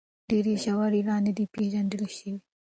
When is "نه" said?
1.25-1.31